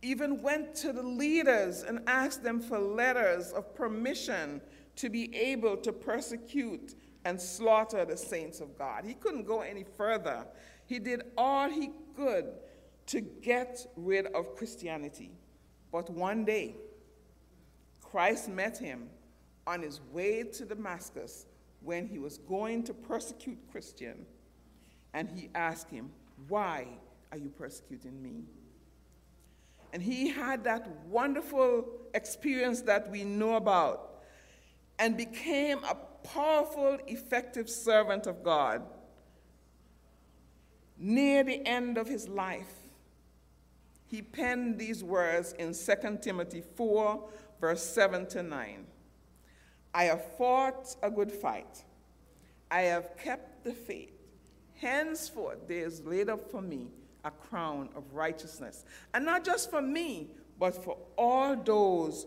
[0.02, 4.60] even went to the leaders and asked them for letters of permission
[4.96, 9.06] to be able to persecute and slaughter the saints of God.
[9.06, 10.46] He couldn't go any further.
[10.84, 12.44] He did all he could
[13.06, 15.30] to get rid of Christianity.
[15.90, 16.76] But one day,
[18.02, 19.08] Christ met him
[19.66, 21.46] on his way to Damascus
[21.88, 24.26] when he was going to persecute Christian,
[25.14, 26.10] and he asked him,
[26.46, 26.86] Why
[27.32, 28.42] are you persecuting me?
[29.94, 34.20] And he had that wonderful experience that we know about
[34.98, 38.82] and became a powerful, effective servant of God.
[40.98, 42.74] Near the end of his life,
[44.04, 48.86] he penned these words in 2 Timothy 4, verse 7 to 9.
[49.94, 51.84] I have fought a good fight.
[52.70, 54.12] I have kept the faith.
[54.74, 56.88] Henceforth, there is laid up for me
[57.24, 58.84] a crown of righteousness.
[59.12, 60.28] And not just for me,
[60.58, 62.26] but for all those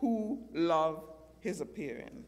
[0.00, 1.04] who love
[1.40, 2.24] his appearing.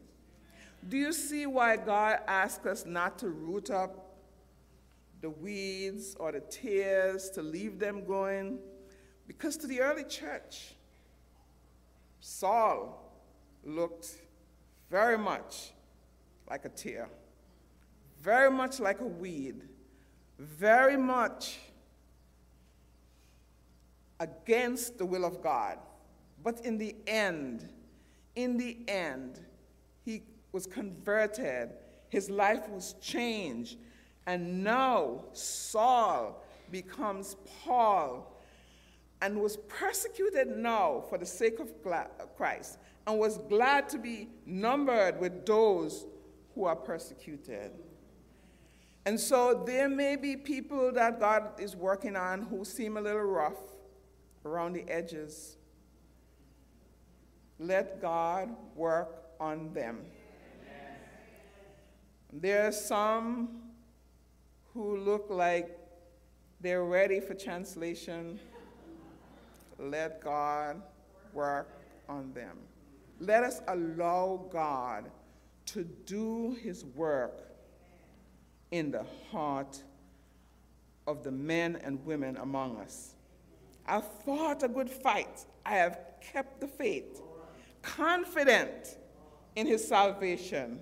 [0.89, 4.17] Do you see why God asks us not to root up
[5.21, 8.59] the weeds or the tares, to leave them going?
[9.27, 10.75] Because to the early church,
[12.19, 13.11] Saul
[13.63, 14.17] looked
[14.93, 15.71] very much
[16.47, 17.09] like a tare,
[18.21, 19.63] very much like a weed,
[20.37, 21.57] very much
[24.19, 25.79] against the will of God.
[26.43, 27.67] But in the end,
[28.35, 29.39] in the end,
[30.05, 30.21] he
[30.51, 31.71] was converted,
[32.09, 33.79] his life was changed,
[34.27, 38.39] and now Saul becomes Paul
[39.23, 41.73] and was persecuted now for the sake of
[42.37, 46.05] Christ and was glad to be numbered with those
[46.55, 47.71] who are persecuted.
[49.05, 53.21] And so there may be people that God is working on who seem a little
[53.21, 53.57] rough,
[54.45, 55.57] around the edges.
[57.59, 60.01] Let God work on them.
[62.31, 63.61] There are some
[64.73, 65.77] who look like
[66.61, 68.39] they're ready for translation.
[69.77, 70.81] Let God
[71.33, 71.69] work
[72.09, 72.57] on them.
[73.25, 75.09] Let us allow God
[75.67, 77.55] to do his work
[78.71, 79.81] in the heart
[81.07, 83.15] of the men and women among us.
[83.87, 85.45] I've fought a good fight.
[85.65, 85.99] I have
[86.33, 87.21] kept the faith,
[87.81, 88.97] confident
[89.55, 90.81] in his salvation.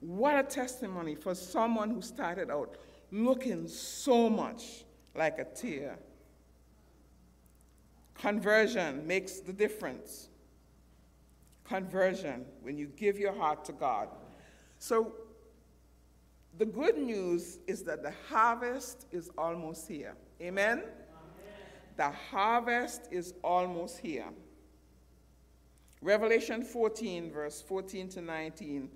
[0.00, 2.78] What a testimony for someone who started out
[3.10, 4.84] looking so much
[5.14, 5.98] like a tare.
[8.14, 10.28] Conversion makes the difference.
[11.64, 14.08] Conversion, when you give your heart to God.
[14.78, 15.14] So,
[16.58, 20.14] the good news is that the harvest is almost here.
[20.40, 20.82] Amen?
[21.96, 24.28] the harvest is almost here.
[26.00, 28.90] Revelation 14, verse 14 to 19,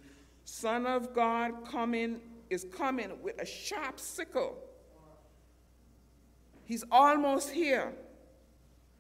[0.44, 4.56] Son of God coming is coming with a sharp sickle.
[6.64, 7.92] He's almost here.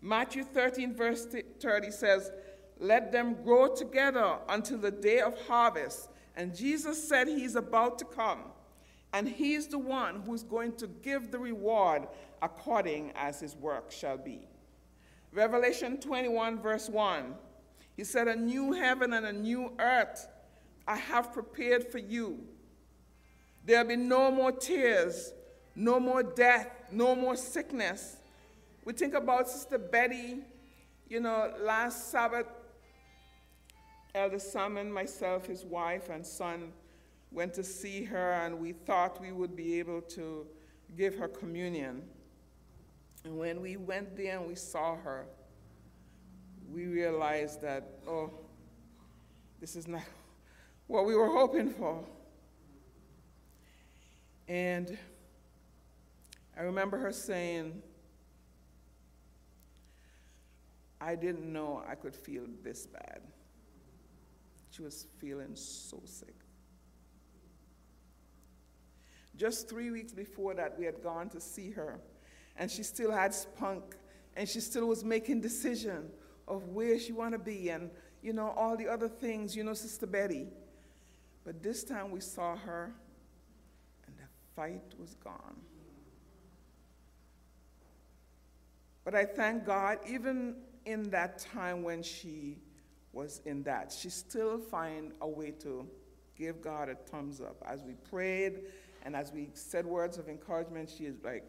[0.00, 1.26] Matthew 13, verse
[1.60, 2.30] 30 says,
[2.78, 6.10] Let them grow together until the day of harvest.
[6.36, 8.40] And Jesus said he's about to come,
[9.12, 12.06] and he's the one who's going to give the reward
[12.42, 14.46] according as his work shall be.
[15.32, 17.34] Revelation 21, verse 1,
[17.96, 20.28] he said, A new heaven and a new earth
[20.86, 22.44] I have prepared for you.
[23.64, 25.32] There'll be no more tears,
[25.74, 28.16] no more death, no more sickness.
[28.84, 30.38] We think about Sister Betty,
[31.08, 32.46] you know, last Sabbath,
[34.16, 36.72] Elder Salmon, myself, his wife, and son
[37.30, 40.46] went to see her, and we thought we would be able to
[40.96, 42.02] give her communion.
[43.24, 45.26] And when we went there and we saw her,
[46.72, 48.30] we realized that, oh,
[49.60, 50.02] this is not
[50.86, 52.02] what we were hoping for.
[54.48, 54.96] And
[56.56, 57.82] I remember her saying,
[61.02, 63.20] I didn't know I could feel this bad.
[64.76, 66.34] She was feeling so sick.
[69.34, 71.98] Just three weeks before that, we had gone to see her,
[72.56, 73.96] and she still had spunk,
[74.36, 76.10] and she still was making decision
[76.46, 77.90] of where she want to be, and
[78.22, 79.56] you know all the other things.
[79.56, 80.46] You know, Sister Betty.
[81.42, 82.92] But this time we saw her,
[84.06, 84.24] and the
[84.54, 85.56] fight was gone.
[89.04, 92.58] But I thank God, even in that time when she
[93.16, 95.88] was in that, she still find a way to
[96.36, 97.56] give God a thumbs up.
[97.66, 98.60] As we prayed
[99.04, 101.42] and as we said words of encouragement, she is like,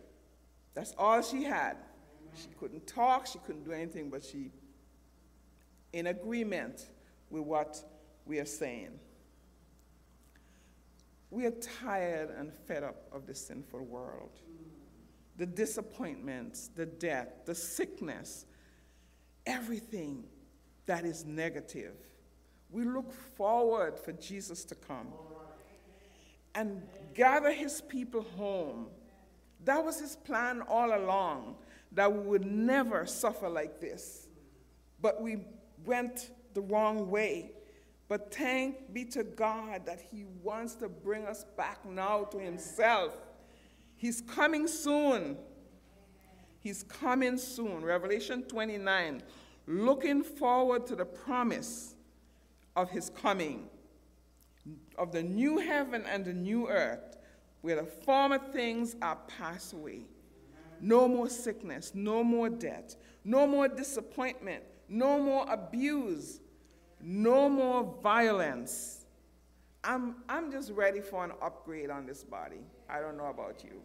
[0.74, 1.76] that's all she had.
[2.36, 4.52] She couldn't talk, she couldn't do anything, but she,
[5.92, 6.88] in agreement
[7.30, 7.84] with what
[8.26, 9.00] we are saying.
[11.30, 14.40] We are tired and fed up of the sinful world.
[15.36, 18.46] The disappointments, the death, the sickness,
[19.46, 20.24] everything
[20.88, 21.96] that is negative.
[22.70, 25.08] We look forward for Jesus to come
[26.56, 26.82] and
[27.14, 28.88] gather his people home.
[29.64, 31.56] That was his plan all along,
[31.92, 34.28] that we would never suffer like this.
[35.02, 35.38] But we
[35.86, 37.52] went the wrong way.
[38.08, 43.16] But thank be to God that He wants to bring us back now to Himself.
[43.96, 45.38] He's coming soon.
[46.60, 47.84] He's coming soon.
[47.84, 49.22] Revelation 29,
[49.68, 51.96] looking forward to the promise
[52.76, 53.68] of His coming,
[54.98, 57.18] of the new heaven and the new earth,
[57.62, 60.02] where the former things are passed away.
[60.80, 66.40] No more sickness, no more death, no more disappointment, no more abuse
[67.02, 69.06] no more violence.
[69.84, 72.62] I'm, I'm just ready for an upgrade on this body.
[72.90, 73.82] I don't know about you.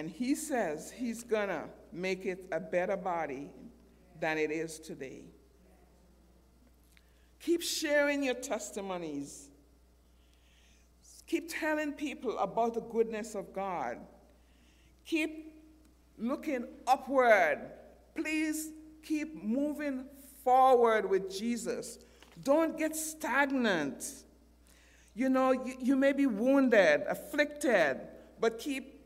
[0.00, 3.50] And he says he's gonna make it a better body
[4.18, 5.24] than it is today.
[7.38, 9.50] Keep sharing your testimonies.
[11.26, 13.98] Keep telling people about the goodness of God.
[15.04, 15.52] Keep
[16.16, 17.58] looking upward.
[18.14, 18.70] Please
[19.02, 20.06] keep moving
[20.42, 21.98] forward with Jesus.
[22.42, 24.02] Don't get stagnant.
[25.14, 28.00] You know, you, you may be wounded, afflicted,
[28.40, 28.99] but keep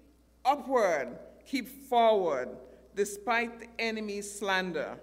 [0.45, 2.49] upward, keep forward,
[2.95, 4.99] despite the enemy's slander.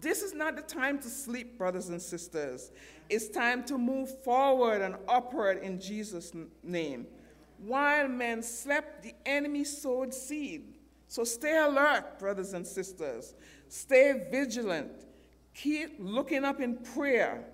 [0.00, 2.70] This is not the time to sleep, brothers and sisters.
[3.08, 6.32] It's time to move forward and upward in Jesus'
[6.62, 7.06] name.
[7.58, 10.76] While men slept, the enemy sowed seed.
[11.08, 13.34] So stay alert, brothers and sisters.
[13.68, 14.92] Stay vigilant.
[15.54, 17.44] Keep looking up in prayer.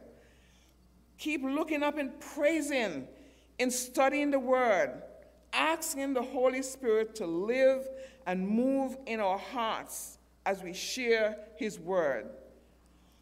[1.19, 3.09] Keep looking up in praising,
[3.59, 5.03] in studying the Word,
[5.57, 7.89] asking the Holy Spirit to live
[8.27, 12.29] and move in our hearts as we share His Word.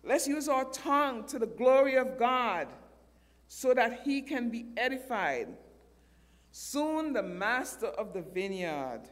[0.03, 2.69] Let's use our tongue to the glory of God
[3.47, 5.49] so that He can be edified.
[6.51, 9.03] Soon the master of the vineyard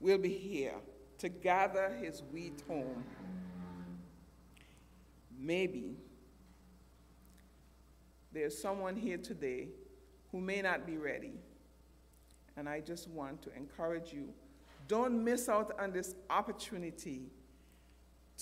[0.00, 0.76] will be here
[1.18, 3.04] to gather his wheat home.
[5.38, 5.96] Maybe
[8.32, 9.68] there's someone here today
[10.30, 11.32] who may not be ready.
[12.58, 14.28] And I just want to encourage you
[14.88, 17.30] don't miss out on this opportunity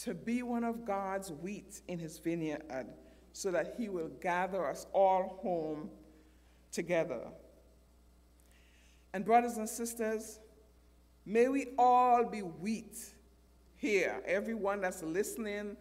[0.02, 2.86] to be one of God's wheat in his vineyard
[3.32, 5.90] so that he will gather us all home
[6.72, 7.20] together.
[9.12, 10.38] And, brothers and sisters,
[11.28, 12.96] May we all be wheat
[13.74, 15.76] here, everyone that's listening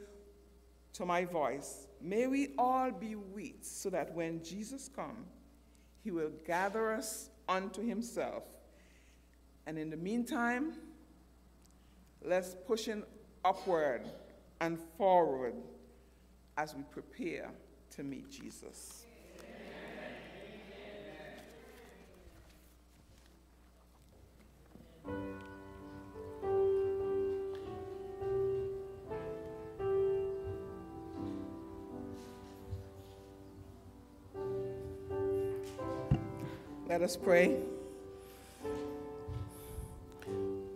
[0.93, 1.85] to my voice.
[2.01, 5.27] May we all be wheat, so that when Jesus comes,
[6.03, 8.43] he will gather us unto himself.
[9.67, 10.73] And in the meantime,
[12.23, 13.03] let's push in
[13.43, 14.01] upward
[14.61, 15.55] and forward
[16.57, 17.51] as we prepare
[17.91, 19.05] to meet Jesus.
[25.07, 25.34] Let
[37.05, 37.55] us pray.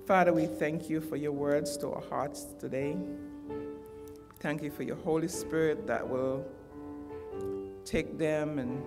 [0.06, 2.96] Father, we thank you for your words to our hearts today.
[4.40, 6.46] Thank you for your Holy Spirit that will
[7.84, 8.84] take them and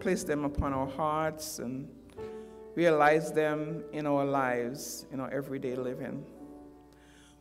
[0.00, 1.86] place them upon our hearts and
[2.74, 6.24] realize them in our lives, in our everyday living.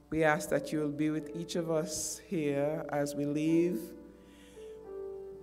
[0.10, 3.80] We ask that you will be with each of us here as we leave.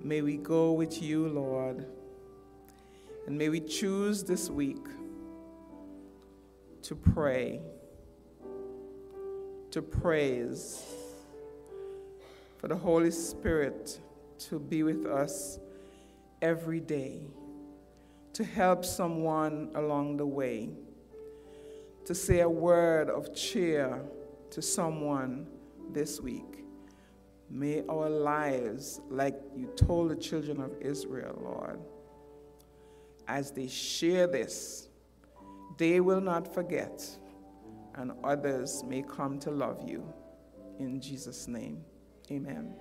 [0.03, 1.87] May we go with you, Lord.
[3.29, 4.87] And may we choose this week
[6.81, 7.61] to pray,
[9.71, 10.83] to praise,
[12.57, 14.01] for the Holy Spirit
[14.49, 15.59] to be with us
[16.41, 17.21] every day,
[18.33, 20.71] to help someone along the way,
[22.07, 24.01] to say a word of cheer
[24.53, 25.47] to someone
[25.93, 26.65] this week.
[27.51, 31.79] May our lives, like you told the children of Israel, Lord,
[33.29, 34.89] as they share this,
[35.77, 37.07] they will not forget,
[37.95, 40.13] and others may come to love you.
[40.79, 41.85] In Jesus' name,
[42.31, 42.75] amen.